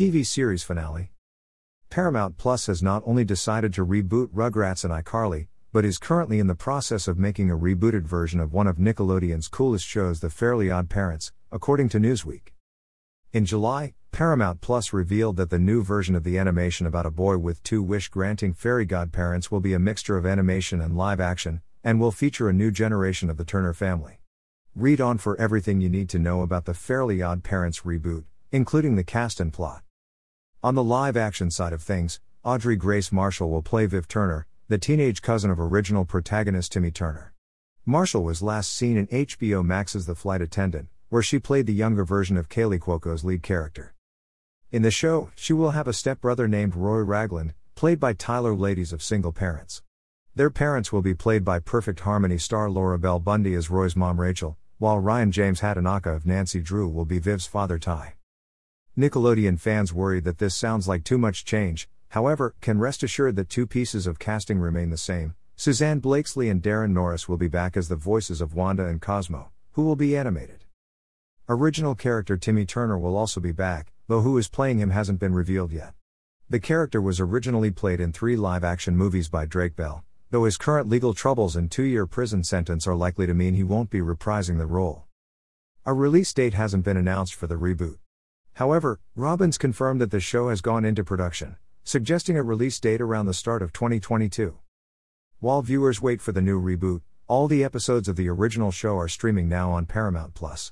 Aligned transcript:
TV 0.00 0.24
series 0.24 0.62
finale. 0.62 1.12
Paramount 1.90 2.38
Plus 2.38 2.68
has 2.68 2.82
not 2.82 3.02
only 3.04 3.22
decided 3.22 3.74
to 3.74 3.84
reboot 3.84 4.28
Rugrats 4.28 4.82
and 4.82 4.94
iCarly, 4.94 5.48
but 5.74 5.84
is 5.84 5.98
currently 5.98 6.38
in 6.38 6.46
the 6.46 6.54
process 6.54 7.06
of 7.06 7.18
making 7.18 7.50
a 7.50 7.54
rebooted 7.54 8.04
version 8.04 8.40
of 8.40 8.50
one 8.50 8.66
of 8.66 8.78
Nickelodeon's 8.78 9.46
coolest 9.46 9.86
shows, 9.86 10.20
The 10.20 10.30
Fairly 10.30 10.70
Odd 10.70 10.88
Parents, 10.88 11.32
according 11.52 11.90
to 11.90 12.00
Newsweek. 12.00 12.54
In 13.34 13.44
July, 13.44 13.92
Paramount 14.10 14.62
Plus 14.62 14.94
revealed 14.94 15.36
that 15.36 15.50
the 15.50 15.58
new 15.58 15.84
version 15.84 16.14
of 16.14 16.24
the 16.24 16.38
animation 16.38 16.86
about 16.86 17.04
a 17.04 17.10
boy 17.10 17.36
with 17.36 17.62
two 17.62 17.82
wish 17.82 18.08
granting 18.08 18.54
fairy 18.54 18.86
godparents 18.86 19.50
will 19.50 19.60
be 19.60 19.74
a 19.74 19.78
mixture 19.78 20.16
of 20.16 20.24
animation 20.24 20.80
and 20.80 20.96
live 20.96 21.20
action, 21.20 21.60
and 21.84 22.00
will 22.00 22.10
feature 22.10 22.48
a 22.48 22.54
new 22.54 22.70
generation 22.70 23.28
of 23.28 23.36
the 23.36 23.44
Turner 23.44 23.74
family. 23.74 24.22
Read 24.74 24.98
on 24.98 25.18
for 25.18 25.38
everything 25.38 25.82
you 25.82 25.90
need 25.90 26.08
to 26.08 26.18
know 26.18 26.40
about 26.40 26.64
the 26.64 26.72
Fairly 26.72 27.20
Odd 27.20 27.44
Parents 27.44 27.80
reboot, 27.80 28.24
including 28.50 28.96
the 28.96 29.04
cast 29.04 29.40
and 29.40 29.52
plot. 29.52 29.82
On 30.62 30.74
the 30.74 30.84
live 30.84 31.16
action 31.16 31.50
side 31.50 31.72
of 31.72 31.80
things, 31.80 32.20
Audrey 32.44 32.76
Grace 32.76 33.10
Marshall 33.10 33.48
will 33.48 33.62
play 33.62 33.86
Viv 33.86 34.06
Turner, 34.06 34.46
the 34.68 34.76
teenage 34.76 35.22
cousin 35.22 35.50
of 35.50 35.58
original 35.58 36.04
protagonist 36.04 36.72
Timmy 36.72 36.90
Turner. 36.90 37.32
Marshall 37.86 38.22
was 38.22 38.42
last 38.42 38.70
seen 38.70 38.98
in 38.98 39.06
HBO 39.06 39.64
Max's 39.64 40.04
The 40.04 40.14
Flight 40.14 40.42
Attendant, 40.42 40.88
where 41.08 41.22
she 41.22 41.38
played 41.38 41.64
the 41.64 41.72
younger 41.72 42.04
version 42.04 42.36
of 42.36 42.50
Kaley 42.50 42.78
Cuoco's 42.78 43.24
lead 43.24 43.42
character. 43.42 43.94
In 44.70 44.82
the 44.82 44.90
show, 44.90 45.30
she 45.34 45.54
will 45.54 45.70
have 45.70 45.88
a 45.88 45.94
stepbrother 45.94 46.46
named 46.46 46.76
Roy 46.76 46.98
Ragland, 46.98 47.54
played 47.74 47.98
by 47.98 48.12
Tyler 48.12 48.52
Wladis 48.52 48.92
of 48.92 49.02
Single 49.02 49.32
Parents. 49.32 49.82
Their 50.34 50.50
parents 50.50 50.92
will 50.92 51.00
be 51.00 51.14
played 51.14 51.42
by 51.42 51.60
Perfect 51.60 52.00
Harmony 52.00 52.36
star 52.36 52.68
Laura 52.68 52.98
Bell 52.98 53.18
Bundy 53.18 53.54
as 53.54 53.70
Roy's 53.70 53.96
mom 53.96 54.20
Rachel, 54.20 54.58
while 54.76 54.98
Ryan 54.98 55.32
James 55.32 55.62
Hatanaka 55.62 56.14
of 56.14 56.26
Nancy 56.26 56.60
Drew 56.60 56.86
will 56.86 57.06
be 57.06 57.18
Viv's 57.18 57.46
father 57.46 57.78
Ty. 57.78 58.16
Nickelodeon 58.98 59.58
fans 59.58 59.94
worry 59.94 60.18
that 60.20 60.38
this 60.38 60.56
sounds 60.56 60.88
like 60.88 61.04
too 61.04 61.16
much 61.16 61.44
change, 61.44 61.88
however, 62.08 62.56
can 62.60 62.80
rest 62.80 63.04
assured 63.04 63.36
that 63.36 63.48
two 63.48 63.64
pieces 63.64 64.06
of 64.06 64.18
casting 64.18 64.58
remain 64.58 64.90
the 64.90 64.96
same. 64.96 65.34
Susanne 65.54 66.00
Blakeslee 66.00 66.48
and 66.48 66.60
Daran 66.60 66.90
Norris 66.90 67.28
will 67.28 67.36
be 67.36 67.46
back 67.46 67.76
as 67.76 67.88
the 67.88 67.94
voices 67.94 68.40
of 68.40 68.54
Wanda 68.54 68.86
and 68.86 69.00
Cosmo, 69.00 69.50
who 69.72 69.84
will 69.84 69.94
be 69.94 70.16
animated. 70.16 70.64
Original 71.48 71.94
character 71.94 72.36
Timmy 72.36 72.66
Turner 72.66 72.98
will 72.98 73.16
also 73.16 73.40
be 73.40 73.52
back, 73.52 73.92
though 74.08 74.22
who 74.22 74.36
is 74.38 74.48
playing 74.48 74.78
him 74.80 74.90
hasn't 74.90 75.20
been 75.20 75.34
revealed 75.34 75.70
yet. 75.70 75.94
The 76.48 76.58
character 76.58 77.00
was 77.00 77.20
originally 77.20 77.70
played 77.70 78.00
in 78.00 78.12
three 78.12 78.34
live 78.34 78.64
action 78.64 78.96
movies 78.96 79.28
by 79.28 79.46
Drake 79.46 79.76
Bell, 79.76 80.02
though 80.30 80.46
his 80.46 80.56
current 80.56 80.88
legal 80.88 81.14
troubles 81.14 81.54
and 81.54 81.70
two 81.70 81.84
year 81.84 82.06
prison 82.06 82.42
sentence 82.42 82.88
are 82.88 82.96
likely 82.96 83.26
to 83.28 83.34
mean 83.34 83.54
he 83.54 83.62
won't 83.62 83.88
be 83.88 84.00
reprising 84.00 84.58
the 84.58 84.66
role. 84.66 85.04
A 85.86 85.94
release 85.94 86.32
date 86.34 86.54
hasn't 86.54 86.84
been 86.84 86.96
announced 86.96 87.34
for 87.36 87.46
the 87.46 87.54
reboot. 87.54 87.98
However, 88.54 89.00
Robbins 89.14 89.58
confirmed 89.58 90.00
that 90.00 90.10
the 90.10 90.20
show 90.20 90.48
has 90.48 90.60
gone 90.60 90.84
into 90.84 91.04
production, 91.04 91.56
suggesting 91.84 92.36
a 92.36 92.42
release 92.42 92.78
date 92.78 93.00
around 93.00 93.26
the 93.26 93.34
start 93.34 93.62
of 93.62 93.72
2022. 93.72 94.58
While 95.38 95.62
viewers 95.62 96.02
wait 96.02 96.20
for 96.20 96.32
the 96.32 96.42
new 96.42 96.60
reboot, 96.60 97.00
all 97.26 97.48
the 97.48 97.64
episodes 97.64 98.08
of 98.08 98.16
the 98.16 98.28
original 98.28 98.70
show 98.70 98.98
are 98.98 99.08
streaming 99.08 99.48
now 99.48 99.70
on 99.70 99.86
Paramount 99.86 100.34
Plus. 100.34 100.68